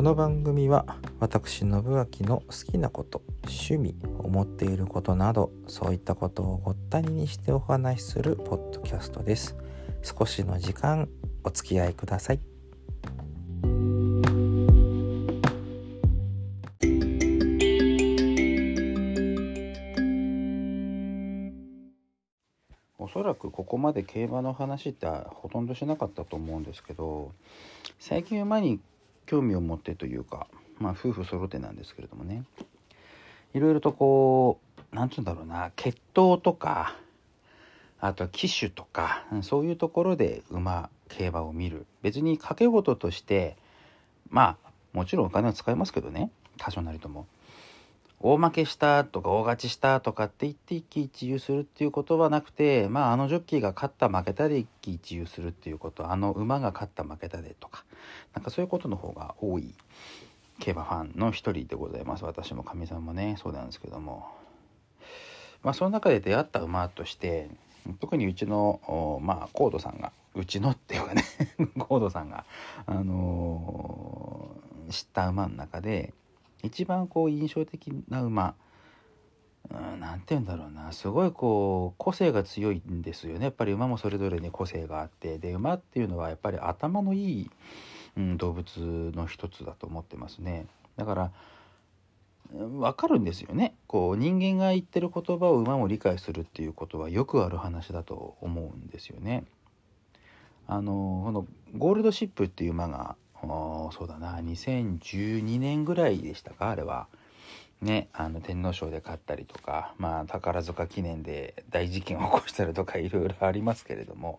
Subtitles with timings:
[0.00, 9.58] この番組は私信明の好きなこと趣味思っていることなどそういったことをごったににしてお話しするポッドキャストです。
[10.00, 11.06] 少しの時間
[11.44, 12.40] お付き合いください。
[22.96, 27.32] おそらくここまで競馬の話ってほとんどしなかったと思うんですけど
[27.98, 28.80] 最近馬に
[29.30, 30.48] 興味を持ってというか
[30.80, 32.42] まあ夫婦揃ってなんですけれどもね。
[33.54, 34.58] いろいろとこ
[34.92, 36.96] う何て言うんだろうな血統とか
[38.00, 41.86] あとは騎手とかそういうところで馬競馬を見る。
[42.02, 43.56] 別に賭け事として
[44.30, 46.32] まあもちろんお金は使いますけどね。
[46.58, 47.28] 多少なりとも。
[48.22, 57.84] 大負けしたとか大勝ちしたとかって言って一喜一憂するっていうことはなくてまああのジョッキーが勝った負けたで一喜一憂するっていうことあの馬が勝った負けたでとか
[58.34, 59.74] なんかそういうことの方が多い
[60.58, 62.24] 競馬ファンの一人でございます。
[62.24, 64.28] 私もかみさんもねそうなんですけども。
[65.62, 67.48] まあその中で出会った馬として
[68.00, 71.24] 特にうちのまあコードさんがうちのっていうかね
[71.78, 72.44] コードさんが
[72.86, 76.12] あのー、知った馬の中で
[76.62, 78.54] 一番こう印象的な馬
[79.70, 80.92] 何て言うんだろうな。
[80.92, 83.44] すごいこう個性が強いんですよね。
[83.44, 85.38] やっぱり馬もそれぞれに個性があって。
[85.38, 87.50] で馬っていうのはやっぱり頭のいい、
[88.16, 90.66] うん、動物の一つだと思ってますね。
[90.96, 91.32] だから
[92.52, 93.74] 分かるんですよね。
[93.86, 99.44] こう人間が言ってる言葉を馬も理解するっていうことはよくある話だと思うんですよね。
[100.66, 104.38] あのこのゴールドシップっていう馬がそうだな。
[104.40, 106.70] 2012年ぐらいでしたか？
[106.70, 107.06] あれは。
[107.80, 114.38] ね、あの天皇賞で勝ったりとか、まあ、宝塚記念で大事件を起こしたりとかいろいろありますけれども。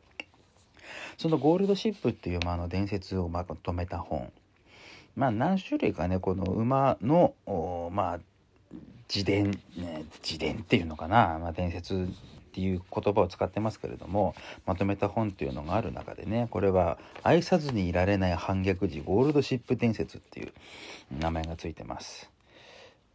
[1.17, 4.31] そのゴールドシップっていう馬の伝説をまとめた本。
[5.15, 7.33] まあ何種類かねこの馬の
[7.91, 8.19] まあ
[9.13, 12.07] 自伝、ね、自伝っていうのかな、まあ、伝説
[12.51, 14.35] っていう言葉を使ってますけれども
[14.65, 20.51] まとめた本っていうのがある中でねこれは「愛さずにいられない反逆時ゴールドシップ伝説」っていう
[21.17, 22.29] 名前がついてます。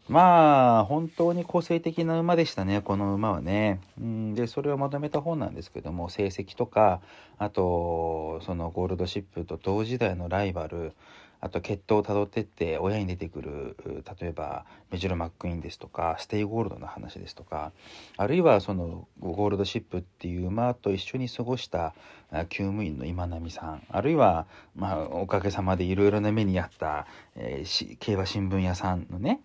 [0.09, 3.81] まあ本当に個性的な馬でしたねこの馬はね。
[3.99, 7.01] でそれをまとめた本なんですけども成績とか
[7.39, 10.93] あとそのゴールドシップと同時代のライバル
[11.41, 13.77] あと血統をたどってって親に出てくる
[14.21, 17.73] 例えばメジロ・マックイーンですとかステイゴールドの話ですとか
[18.17, 21.95] あるいはそのゴールドシップっていう馬と一緒に過ごした
[22.33, 29.41] 厩務員の今浪さんあるいは、まあ、おかげさまでいろいろな目にあった、えー、競馬新聞屋さんのね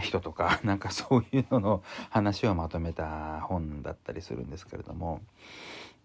[0.00, 5.20] 人とか なんかそういうのの話をまとめた本だったりするんですけれども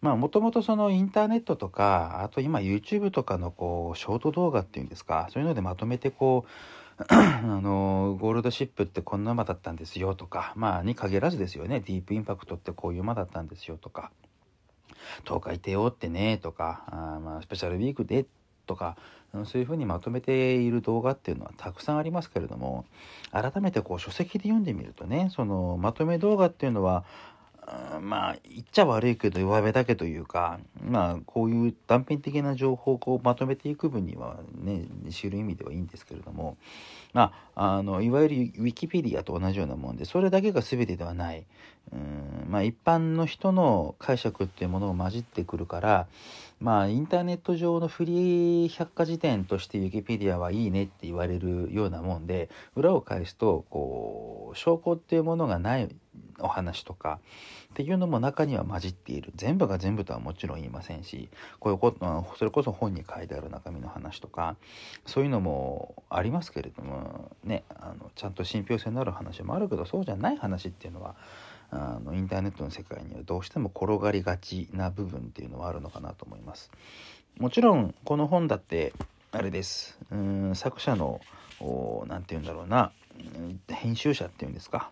[0.02, 14.12] まあもともとそのインターネットとかあと今 YouTube とかのこうショート動画っていうんですかそういうのでまとめてこう あのゴールドシップってこんな馬だったんですよとかまあに限らずですよねディープインパクトってこういう馬だったんですよとか
[15.24, 18.26] 東海帝王ってねとかあまあスペシャルウィークで
[18.66, 18.98] とか
[19.46, 22.86] そういうふうにまとめている動画っていうのはたくさんありますけれども
[23.32, 27.06] 改めてこう書籍で読んでみるとねそのまとめ動画っていうのは
[28.02, 36.58] まあ言っちゃ悪いけど弱めだけというかまあこういう断片的な情報をこうまとめていく分にはね知る意味ではいいんですけれども
[37.14, 41.46] まああのいわゆるウィキペディアと同じようなもんでそれだけが全てではない。
[41.92, 46.08] うんまあ一般の人の解釈っていうものを混じってくるから
[46.60, 55.90] まあインターネット上のフリー百科事典としてウィキペディアはいいねって言われるようなもんで裏を返すとこう証拠っていうものがない
[56.42, 57.20] お話とか
[57.72, 59.32] っていうのも中には混じっている。
[59.36, 61.30] 全部が全部とはもちろん言いませんし
[61.60, 64.56] こういうことそれこそ本に書いてある中身の話とか
[65.06, 71.16] そういうのもありますけれどもねあのちゃんと信憑性のある話もあるけどそうじゃない話っていうのは
[71.72, 76.70] あのインターネットの世界にはどうしても転がりがちな部分っていうのはあるのかなと思います。
[77.40, 78.94] もちろんこの本だって
[79.32, 79.98] あれです。
[80.12, 81.22] うん作者の
[82.08, 82.92] 何て言うんだろうな
[83.70, 84.92] 編集者っていうんですか。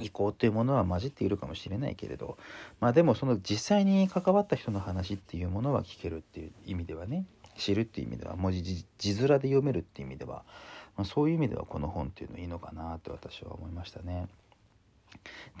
[0.00, 2.36] 意向っていうものは混じっているかもしれないけれど
[2.80, 7.24] まあでもその実際に関わった人の話っていうものは聞けるっていう意味ではね
[7.56, 10.44] 知るっていう意味では文字字面で読めるっていう意味では、
[10.96, 14.26] まあ、そういう意味ではこの本っていうのいいのかなって私は思いましたね。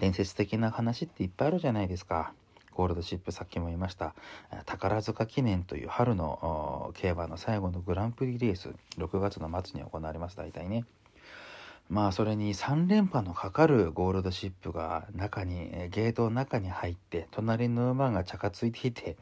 [0.00, 2.32] 伝説的な話っていっぱいあるじゃないですか。
[2.74, 4.16] ゴールドシップさっきも言いました
[4.66, 10.84] 宝塚記念という春の競馬の最後のグランプリレース6月の末に行われます大体ね
[11.90, 19.16] まあそれに3連覇のかかるゴールドシップが中にゲートの中に入って隣の馬が茶化ついていて、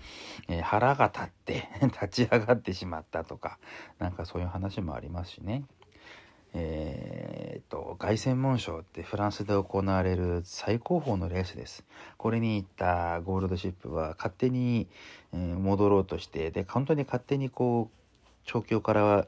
[0.48, 3.58] え、腹が立って 立ち上がってしまったとか
[3.98, 5.64] なんかそういう話もありますしね。
[6.54, 11.82] えー、と凱旋門賞ってフランスで行われる最高峰のレースです
[12.18, 14.86] これに行ったゴールドシップは勝手に、
[15.32, 18.01] え、戻ろうとしてで本当に勝手にこう
[18.44, 19.26] 調教からは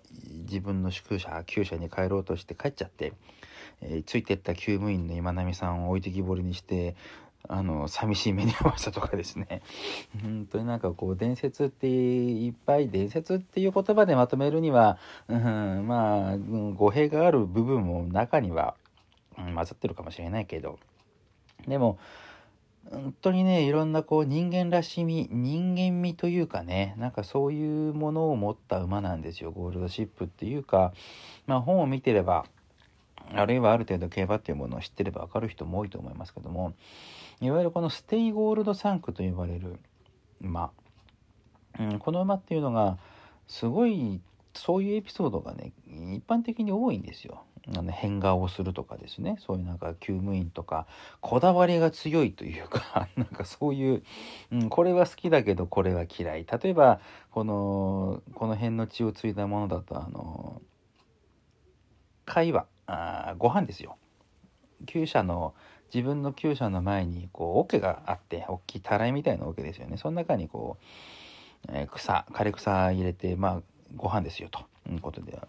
[0.48, 3.12] 自分の宿舎厩舎に帰ろうとして帰っちゃって、
[3.80, 6.96] えー、ついてった厩務員の今波さんを置いてきぼりにして
[7.46, 9.60] あの寂しい目に遭わせたとかですね。
[10.22, 18.76] 本当になんかこう伝説っていっぱい伝説っていう言葉でまとめるには、うん、まあ語弊がある部分も中には、
[19.36, 20.78] うん、混ざってるかもしれないけど。
[21.68, 21.98] でも
[22.90, 30.92] 本当にねいろんなこう人間らしみ人間味というかねなんかそういうものを持った馬なんですよゴールドシップっていうか
[31.46, 32.44] まあ本を見てれば
[33.32, 36.74] あるいはある程度競馬っていうものを知ってれば分かる人も多いと思いますけども
[37.40, 39.78] いわゆるこのステイゴールド産駒と呼ばれる
[40.40, 40.70] 馬、
[41.78, 42.98] うん、この馬っていうのが
[43.48, 44.20] すごい
[44.52, 47.42] そういうエピソードがね一般的に多いんですよ。
[47.72, 49.36] あの変顔をするとかですね。
[49.40, 50.86] そういうなんか厩務員とか
[51.20, 54.02] こだわりが強いというか なんかそういう、
[54.52, 56.44] うん、これは好きだけどこれは嫌い。
[56.44, 57.00] 例えば
[57.30, 60.60] このこの辺の血を継いだものだとあの
[62.26, 63.96] 会話あご飯ですよ。
[64.86, 65.54] 厩舎の
[65.94, 69.96] 自分の厩舎の前にこう桶があって大きいたらいみたいな桶ですよね。
[69.96, 70.76] その中にこ
[71.68, 73.62] う、えー、草枯れ草入れてまあ
[73.96, 74.60] ご飯ですよと
[74.90, 75.40] いうことで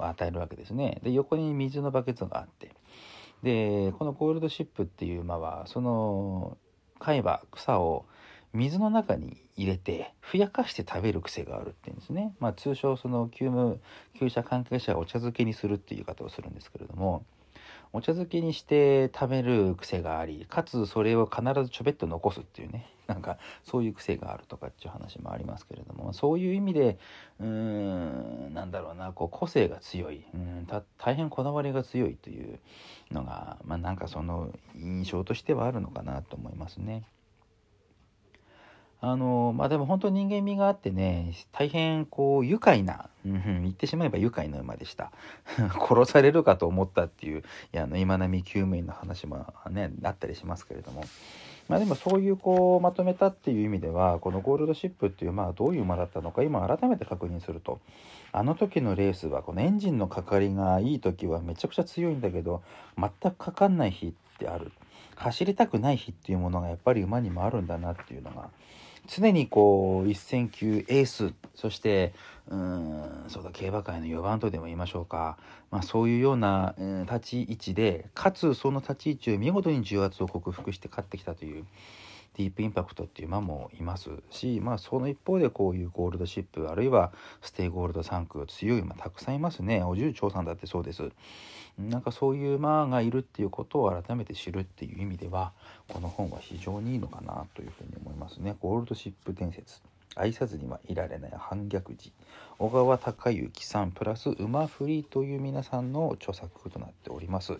[0.00, 1.00] 与えるわけですね。
[1.02, 2.70] で横に水のバケツがあって
[3.42, 6.56] でこのゴールドシップっていう馬はその
[6.98, 8.04] 海馬草を
[8.52, 12.34] 水の中に入れてふやかして食べる癖があるっていうんですね。
[12.40, 13.80] まあ、通称その急務
[14.18, 17.24] 厩舎関係者がお茶漬けにするっていう言い方をするんですけれども
[17.92, 26.98] お茶漬けにして食べる癖がありかつそれを必ずちょべっと残すっていうね なんかそういう癖があるとかっていう話もありますけれどもそういう意味で
[27.40, 30.66] うーんなんだろうなこう個性が強いうん
[30.98, 32.58] 大変こだわりが強いという
[33.10, 37.04] のがまあなんかその印象としてはあるのかなと思いますね。
[39.00, 45.12] あのまあでも本当人間味があってね大変こう愉快な、うん、言ってしまえば愉快な馬でした。
[45.88, 47.42] 殺されるかと思ったっていうい
[47.72, 51.04] やあの今波救命の話もねあったりしますけれども。
[51.68, 57.78] まあでもそういうこうまとめたっていう意味ではこのゴールドシップっていう馬はどういう馬だったのか今改めて確認すると
[58.32, 62.62] あの時のレースはこのエンジンのかかりがいい時はめちゃくちゃ強いんだけど
[62.96, 64.72] 全くかかんない日ってある。
[65.18, 68.50] 走りたくない日っていうものがやっぱり馬にもあるんだなっていうのが
[69.08, 72.12] 常にこう一戦級エースそして
[72.50, 75.36] うんそうだ競馬界の4番とでも言いましょうか、
[75.70, 81.64] まあ、そういうような、うん、立ち位置でかつその立ち位置を見事に重圧を克服して勝ってきたという
[82.38, 87.12] ディープインパクトっていう馬もいますし、まあ、その一方でこういうゴールドシップあるいは
[87.42, 89.82] ステイゴールド産駒強い馬たくさんいますね。
[89.82, 91.10] オジュウチョウサンだってそうです。
[91.78, 95.52] なんかそういう馬がいるっていうことを改めて知るっていう意味では
[95.88, 98.56] この本は非常にいいのかなというふうに思いますね。
[98.60, 99.80] ゴールドシップ伝説。
[100.14, 102.12] 愛さずにはいられない反逆児。
[102.58, 107.56] 小川隆行さんプラスウマフリという皆さんの著作となっております。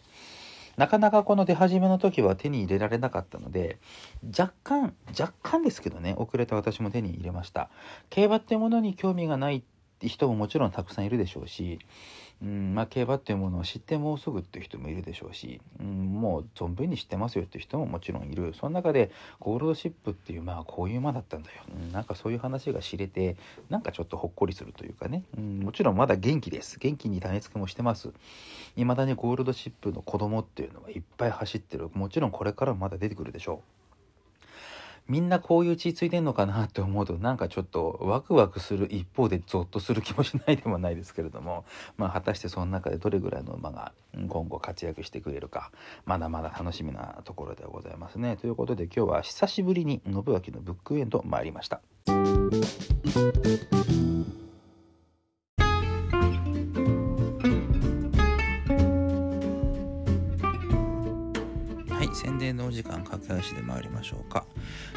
[0.78, 3.78] なかなかこの出始めの時は手に入れられなかったので
[4.26, 7.68] 若干若干ですけどね遅れた私も手に入れました。
[8.10, 9.64] 競馬ってものに興味がない
[10.02, 11.78] 人ももちろんたくさんいるでしょうし
[12.42, 15.86] うんまあ、競馬っていうものを知ってもうすぐっていう人もいるでしょうし、うん、
[16.20, 18.54] もう存分に知ってますよっていう人ももちろんいる。
[18.54, 23.36] その中でゴールドシップっていうまあこういう馬だったんだよ、うん、なんかそういう話が知れて
[23.70, 26.78] なんかちょっとほっこりするというかね、うん、もちろんまだ元気です。
[26.78, 28.10] 元気に種付けもしてます。
[28.76, 31.90] 未だにゴールドシップの子供っていうのはいっぱい走ってる。
[31.92, 33.77] もちろんこれからもまだ出てくるでしょう。
[35.08, 41.64] みんなこういう血ついてんのかなって思うとなんかちょっとワクワクする一方でゾッとする気もしないでもないですけれども
[41.96, 43.92] まあ果たしてその中でどれぐらいの馬が
[44.28, 45.72] 今後活躍してくれるか
[46.04, 48.36] まだまだ楽しみなところではございますね。
[48.36, 51.80] ということで今日は久しぶりに信明のブックエンド参りました。
[62.68, 64.44] お時間駆け足で参りましょうか。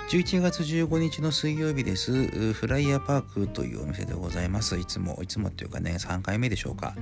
[0.09, 2.11] 11月15日の水曜日です。
[2.51, 4.77] フライヤーパークというお店でございます。
[4.77, 6.93] いつもいつもっていうかね3回目でしょうか。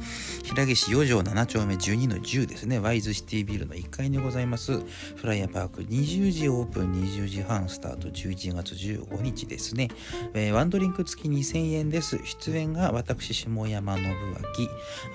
[0.44, 2.78] 平岸4条7丁目12の10ですね。
[2.78, 4.80] ワイズシティビルの1階にございます。
[5.16, 9.90] フライヤーパーク20時オープン20時半スタート11月15日ですね、
[10.36, 12.20] えー、ワンドリンク付き2000円です。
[12.24, 14.12] 出演が私下山信明。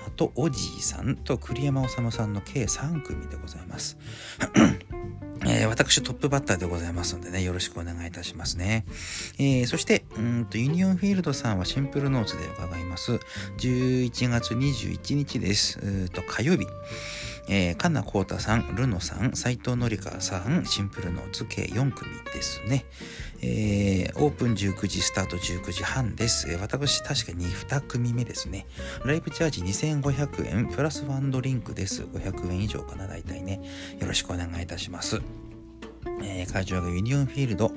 [0.05, 3.97] あとおじいさんと栗山治さんの計3組でございます。
[5.47, 8.85] えー、私トップバッターでございますのでね、よろしくお願いいたしますね。
[9.37, 13.19] えー、そして、うんと、ユニオンフィールドさんはシンプルノーツで伺います。
[13.57, 15.79] 11月21日です。
[15.79, 16.65] うと火曜日。
[17.47, 22.85] えー、カナコータさん、ルノさん、斎藤のりかさん、シンプルノーツ計4組ですね。
[23.47, 26.51] えー、オープン19時スタート19時半です。
[26.51, 28.65] えー、私、確かに2組目ですね。
[29.05, 32.03] ライブチャージ2500円、プラスワンドリンクです。
[32.03, 33.61] 500円以上かな、大体ね。
[33.99, 35.21] よろしくお願いいたします。
[36.25, 37.71] えー、会場がユニオンフィールド、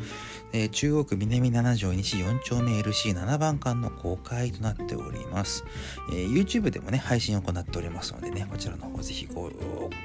[0.53, 5.65] えー、中央区南7条西4丁目 LC7 番館の公開となっております、
[6.11, 9.51] えー、YouTube でもね、配信を行っておりますのでね、こちらの方ぜひご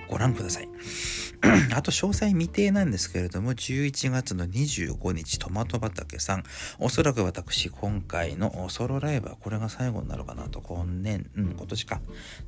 [0.10, 0.70] ご覧ください。
[1.76, 6.44] あと詳細未定なんですけれども、11月の25日、トマト畑さん、
[6.80, 12.02] おそらく私、今回のソロライブはこれが最後になるかなと、今年、うん、今年か、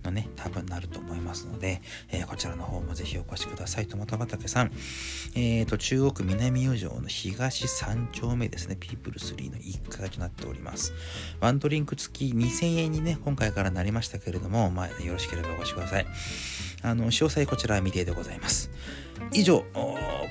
[0.03, 3.87] のね、多分なると思いますので、えー、こちらの方もぜひお越しください。
[3.87, 4.71] トマト畑さん、
[5.35, 10.93] えーと、中央区南四条の東3丁目ですね、ピープル3の1階となっております。
[11.39, 16.07] ワンドリンク付き2000円にね、今回からなりましたけれども、まあ、よろしければお越しください。
[16.81, 18.71] あの、詳細こちらは未定でございます。
[19.31, 19.63] 以上、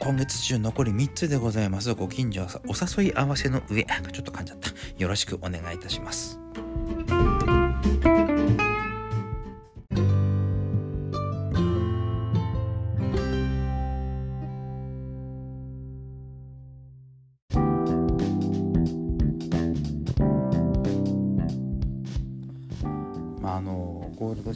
[0.01, 1.95] 今月中残り3つでございます。
[1.95, 4.71] ご近所お誘い合わせの上、ちょっと噛んじゃった。
[4.99, 6.44] よろしくお願いいたします。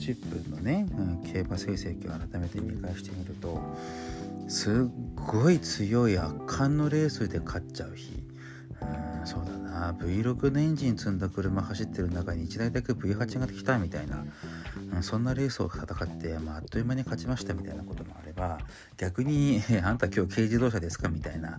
[0.09, 3.61] シップのね、うん、競馬成績を改めて見返してみると
[4.49, 4.75] すっ
[5.15, 8.15] ごい強い圧巻のレースで勝っちゃう日、
[8.81, 9.93] うん、そうだな。
[9.93, 14.25] V6 のエンジン積んだ車走ってる中に1台だけ V8 が来たみたいな、
[15.03, 18.59] そんなレースを戦って、まあ、あっという間に勝ちましたみたいなこともあれば
[18.97, 21.59] 逆に「あんた今日軽自動車ですか?」みたいな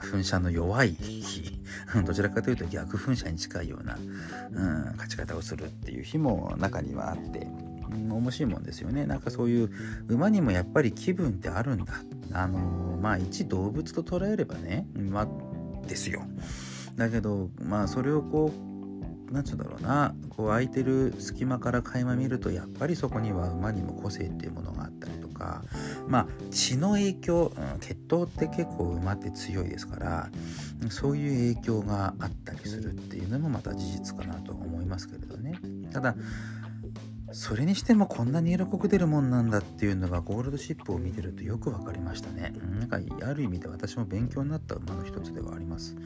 [0.00, 1.60] 噴射の弱い日
[2.06, 7.46] どちらかというと逆噴射に近いような、うん、勝ち方をするっていう日も中にはあって。
[7.94, 9.70] 面白いもんですよねなんかそういう
[10.08, 11.94] 馬にもやっぱり気分ってあるんだ
[12.32, 15.28] あのまあ一動物と捉えればね馬
[15.86, 16.22] ですよ
[16.96, 18.73] だけどまあそれをこう
[19.34, 20.14] なんつうんだろうな。
[20.30, 25.62] こう空いてる隙間から垣間見るとやっぱりそこには馬にも個性っていうものがあったりとか。
[26.08, 30.30] まあ血の影響、うん、血統って結構馬って強いですから
[30.90, 35.58] そういう影響があったりするっていうのもまた事実かなと思いますけれどね。
[35.92, 36.14] ただ
[37.34, 42.52] それにしてもこんなに色濃く出るもんなんだっていうのがゴールドシップを見てるとよく分かりましたね。
[42.78, 45.96] なんかある意味で私も勉強になった馬の一つではあります。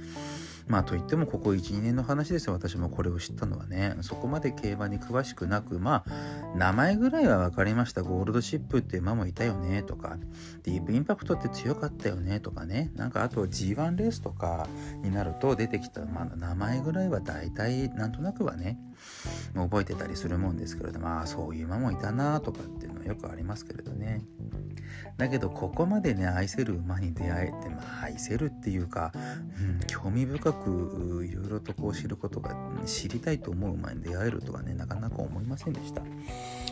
[0.68, 2.54] まあといってもここ12年の話ですよ。
[2.54, 3.96] 私もこれを知ったのはね。
[4.00, 8.02] そこまで競馬に詳しくなくまあ名前ぐらいは分かりました。
[8.02, 9.82] ゴールドシップって馬もいたよね。
[9.82, 10.16] とか。
[10.62, 12.40] ディープインパクトって強かったよね。
[12.40, 12.90] とかね。
[12.94, 14.66] なんかあと G1 レースとか
[15.02, 18.78] になると出てきた、まあ、名前ぐらいは大体なんとなくはね
[19.54, 24.22] 覚えてたりするもんですけれどまあそういう馬もいたなとかっていうのはよくありますけれどね。
[25.16, 29.18] だけどここまでね愛せる馬に出会えてまあ愛せるっていうか、う
[29.62, 32.54] ん、興味深くいろいろとこう知ることが
[32.86, 36.02] 知りたいと思う馬に出会えるとはねなかなか思いませんでした。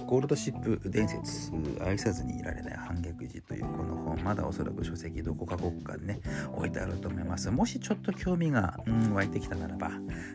[0.07, 1.53] ゴールドシップ伝説
[1.85, 6.21] 愛さずにいられない反逆児というこの本まだおそらく書籍どこか国家でね
[6.55, 7.51] 置いてあると思います。
[7.51, 9.91] もしちょっと興味が、うん、湧いてきたならば、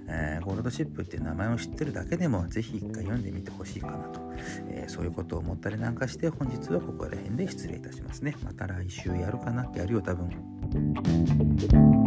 [0.08, 4.20] えー、ゴールドシップっていう名前を知ってるだけでもぜひ一回読んでみてほしいかなと、
[4.70, 8.36] えー、そういうことを思ったりなんかして本日はここら辺で失礼いたしますね。
[8.44, 12.01] また来週やるかなってやるよ多分。